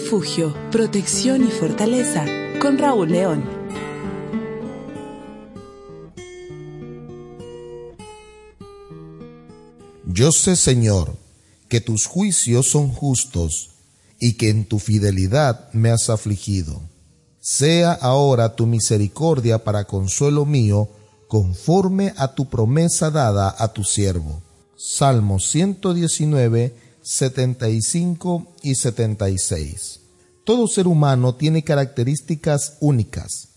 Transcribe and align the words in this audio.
refugio, 0.00 0.54
protección 0.70 1.44
y 1.44 1.50
fortaleza 1.50 2.24
con 2.62 2.78
Raúl 2.78 3.10
León. 3.10 3.44
Yo 10.06 10.30
sé, 10.30 10.54
Señor, 10.54 11.16
que 11.68 11.80
tus 11.80 12.06
juicios 12.06 12.68
son 12.68 12.90
justos 12.90 13.70
y 14.20 14.34
que 14.34 14.50
en 14.50 14.66
tu 14.66 14.78
fidelidad 14.78 15.68
me 15.72 15.90
has 15.90 16.10
afligido. 16.10 16.80
Sea 17.40 17.92
ahora 17.92 18.54
tu 18.54 18.66
misericordia 18.66 19.64
para 19.64 19.84
consuelo 19.84 20.46
mío, 20.46 20.88
conforme 21.26 22.14
a 22.16 22.34
tu 22.36 22.48
promesa 22.48 23.10
dada 23.10 23.52
a 23.58 23.72
tu 23.72 23.82
siervo. 23.82 24.42
Salmos 24.76 25.50
119, 25.50 26.87
75 27.08 28.54
y 28.62 28.74
76. 28.74 30.00
Todo 30.44 30.68
ser 30.68 30.86
humano 30.86 31.36
tiene 31.36 31.64
características 31.64 32.76
únicas. 32.80 33.48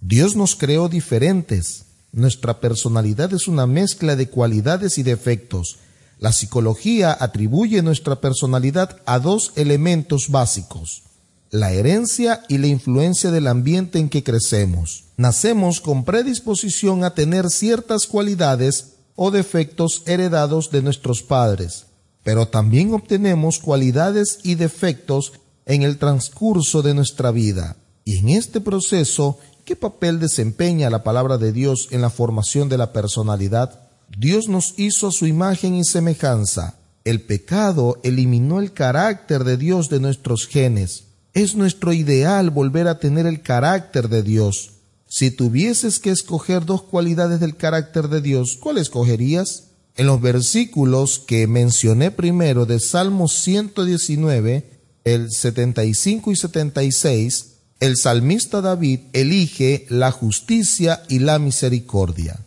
Dios 0.00 0.36
nos 0.36 0.56
creó 0.56 0.88
diferentes. 0.88 1.84
Nuestra 2.12 2.60
personalidad 2.60 3.34
es 3.34 3.46
una 3.46 3.66
mezcla 3.66 4.16
de 4.16 4.30
cualidades 4.30 4.96
y 4.96 5.02
defectos. 5.02 5.76
La 6.18 6.32
psicología 6.32 7.14
atribuye 7.20 7.82
nuestra 7.82 8.22
personalidad 8.22 8.96
a 9.04 9.18
dos 9.18 9.52
elementos 9.56 10.30
básicos, 10.30 11.02
la 11.50 11.72
herencia 11.72 12.42
y 12.48 12.56
la 12.56 12.68
influencia 12.68 13.30
del 13.30 13.48
ambiente 13.48 13.98
en 13.98 14.08
que 14.08 14.24
crecemos. 14.24 15.04
Nacemos 15.18 15.82
con 15.82 16.06
predisposición 16.06 17.04
a 17.04 17.12
tener 17.12 17.50
ciertas 17.50 18.06
cualidades 18.06 18.94
o 19.14 19.30
defectos 19.30 20.04
heredados 20.06 20.70
de 20.70 20.80
nuestros 20.80 21.22
padres, 21.22 21.84
pero 22.24 22.48
también 22.48 22.92
obtenemos 22.92 23.60
cualidades 23.60 24.40
y 24.42 24.56
defectos 24.56 25.34
en 25.66 25.82
el 25.82 25.98
transcurso 25.98 26.82
de 26.82 26.94
nuestra 26.94 27.30
vida. 27.30 27.76
Y 28.04 28.18
en 28.18 28.30
este 28.30 28.60
proceso, 28.60 29.38
¿qué 29.64 29.76
papel 29.76 30.18
desempeña 30.18 30.90
la 30.90 31.04
palabra 31.04 31.38
de 31.38 31.52
Dios 31.52 31.88
en 31.90 32.00
la 32.00 32.10
formación 32.10 32.68
de 32.68 32.78
la 32.78 32.92
personalidad? 32.92 33.88
Dios 34.18 34.48
nos 34.48 34.74
hizo 34.78 35.08
a 35.08 35.12
su 35.12 35.26
imagen 35.26 35.74
y 35.74 35.84
semejanza. 35.84 36.76
El 37.04 37.22
pecado 37.22 38.00
eliminó 38.02 38.60
el 38.60 38.72
carácter 38.72 39.44
de 39.44 39.56
Dios 39.56 39.88
de 39.88 40.00
nuestros 40.00 40.46
genes. 40.46 41.04
Es 41.34 41.54
nuestro 41.54 41.92
ideal 41.92 42.50
volver 42.50 42.88
a 42.88 42.98
tener 42.98 43.26
el 43.26 43.42
carácter 43.42 44.08
de 44.08 44.22
Dios. 44.22 44.70
Si 45.06 45.30
tuvieses 45.30 45.98
que 45.98 46.10
escoger 46.10 46.64
dos 46.64 46.82
cualidades 46.82 47.40
del 47.40 47.56
carácter 47.56 48.08
de 48.08 48.20
Dios, 48.20 48.56
¿cuál 48.60 48.78
escogerías? 48.78 49.64
En 49.96 50.08
los 50.08 50.20
versículos 50.20 51.20
que 51.20 51.46
mencioné 51.46 52.10
primero 52.10 52.66
de 52.66 52.80
Salmo 52.80 53.28
119, 53.28 54.80
el 55.04 55.30
75 55.30 56.32
y 56.32 56.36
76, 56.36 57.46
el 57.78 57.96
salmista 57.96 58.60
David 58.60 59.00
elige 59.12 59.86
la 59.88 60.10
justicia 60.10 61.04
y 61.08 61.20
la 61.20 61.38
misericordia. 61.38 62.40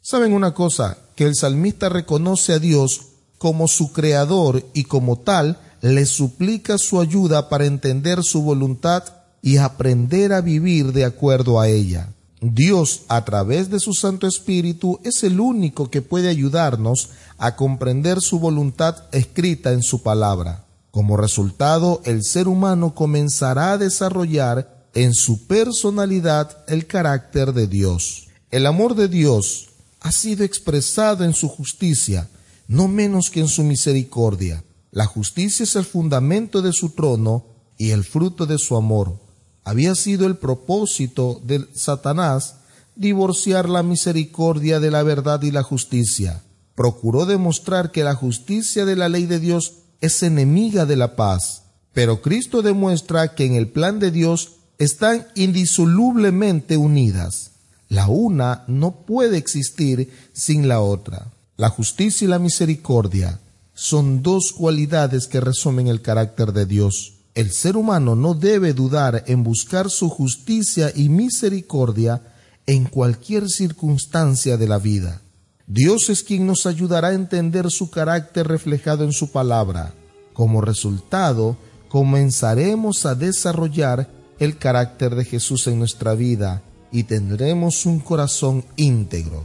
¿Saben 0.00 0.32
una 0.32 0.54
cosa? 0.54 0.98
Que 1.14 1.24
el 1.24 1.36
salmista 1.36 1.88
reconoce 1.88 2.54
a 2.54 2.58
Dios 2.58 3.02
como 3.38 3.68
su 3.68 3.92
creador 3.92 4.64
y 4.74 4.84
como 4.84 5.20
tal 5.20 5.60
le 5.80 6.04
suplica 6.04 6.78
su 6.78 7.00
ayuda 7.00 7.48
para 7.48 7.66
entender 7.66 8.24
su 8.24 8.42
voluntad 8.42 9.04
y 9.40 9.58
aprender 9.58 10.32
a 10.32 10.40
vivir 10.40 10.92
de 10.92 11.04
acuerdo 11.04 11.60
a 11.60 11.68
ella. 11.68 12.08
Dios, 12.40 13.02
a 13.08 13.24
través 13.24 13.68
de 13.68 13.80
su 13.80 13.94
Santo 13.94 14.26
Espíritu, 14.28 15.00
es 15.02 15.24
el 15.24 15.40
único 15.40 15.90
que 15.90 16.02
puede 16.02 16.28
ayudarnos 16.28 17.10
a 17.36 17.56
comprender 17.56 18.20
su 18.20 18.38
voluntad 18.38 19.04
escrita 19.10 19.72
en 19.72 19.82
su 19.82 20.02
palabra. 20.02 20.64
Como 20.92 21.16
resultado, 21.16 22.00
el 22.04 22.22
ser 22.22 22.46
humano 22.46 22.94
comenzará 22.94 23.72
a 23.72 23.78
desarrollar 23.78 24.86
en 24.94 25.14
su 25.14 25.46
personalidad 25.46 26.64
el 26.68 26.86
carácter 26.86 27.52
de 27.52 27.66
Dios. 27.66 28.28
El 28.50 28.66
amor 28.66 28.94
de 28.94 29.08
Dios 29.08 29.70
ha 30.00 30.12
sido 30.12 30.44
expresado 30.44 31.24
en 31.24 31.34
su 31.34 31.48
justicia, 31.48 32.28
no 32.68 32.86
menos 32.86 33.30
que 33.30 33.40
en 33.40 33.48
su 33.48 33.64
misericordia. 33.64 34.62
La 34.92 35.06
justicia 35.06 35.64
es 35.64 35.74
el 35.74 35.84
fundamento 35.84 36.62
de 36.62 36.72
su 36.72 36.90
trono 36.90 37.46
y 37.76 37.90
el 37.90 38.04
fruto 38.04 38.46
de 38.46 38.58
su 38.58 38.76
amor 38.76 39.27
había 39.68 39.94
sido 39.94 40.26
el 40.26 40.36
propósito 40.36 41.42
de 41.44 41.66
Satanás 41.74 42.54
divorciar 42.96 43.68
la 43.68 43.82
misericordia 43.82 44.80
de 44.80 44.90
la 44.90 45.02
verdad 45.02 45.42
y 45.42 45.50
la 45.50 45.62
justicia. 45.62 46.42
Procuró 46.74 47.26
demostrar 47.26 47.92
que 47.92 48.02
la 48.02 48.14
justicia 48.14 48.86
de 48.86 48.96
la 48.96 49.10
ley 49.10 49.26
de 49.26 49.38
Dios 49.38 49.74
es 50.00 50.22
enemiga 50.22 50.86
de 50.86 50.96
la 50.96 51.16
paz, 51.16 51.64
pero 51.92 52.22
Cristo 52.22 52.62
demuestra 52.62 53.34
que 53.34 53.44
en 53.44 53.56
el 53.56 53.68
plan 53.68 53.98
de 53.98 54.10
Dios 54.10 54.52
están 54.78 55.26
indisolublemente 55.34 56.78
unidas. 56.78 57.50
La 57.90 58.08
una 58.08 58.64
no 58.68 59.04
puede 59.04 59.36
existir 59.36 60.10
sin 60.32 60.66
la 60.66 60.80
otra. 60.80 61.30
La 61.58 61.68
justicia 61.68 62.24
y 62.24 62.28
la 62.28 62.38
misericordia 62.38 63.38
son 63.74 64.22
dos 64.22 64.52
cualidades 64.52 65.26
que 65.26 65.40
resumen 65.40 65.88
el 65.88 66.00
carácter 66.00 66.54
de 66.54 66.64
Dios. 66.64 67.17
El 67.38 67.52
ser 67.52 67.76
humano 67.76 68.16
no 68.16 68.34
debe 68.34 68.72
dudar 68.72 69.22
en 69.28 69.44
buscar 69.44 69.90
su 69.90 70.08
justicia 70.08 70.90
y 70.92 71.08
misericordia 71.08 72.20
en 72.66 72.86
cualquier 72.86 73.48
circunstancia 73.48 74.56
de 74.56 74.66
la 74.66 74.78
vida. 74.78 75.22
Dios 75.68 76.10
es 76.10 76.24
quien 76.24 76.48
nos 76.48 76.66
ayudará 76.66 77.10
a 77.10 77.14
entender 77.14 77.70
su 77.70 77.90
carácter 77.90 78.48
reflejado 78.48 79.04
en 79.04 79.12
su 79.12 79.30
palabra. 79.30 79.94
Como 80.32 80.62
resultado, 80.62 81.56
comenzaremos 81.88 83.06
a 83.06 83.14
desarrollar 83.14 84.10
el 84.40 84.58
carácter 84.58 85.14
de 85.14 85.24
Jesús 85.24 85.68
en 85.68 85.78
nuestra 85.78 86.14
vida 86.14 86.64
y 86.90 87.04
tendremos 87.04 87.86
un 87.86 88.00
corazón 88.00 88.64
íntegro. 88.74 89.44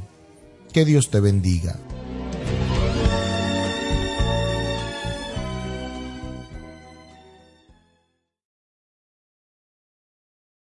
Que 0.73 0.83
Dios 0.83 1.11
te 1.11 1.19
bendiga. 1.19 1.77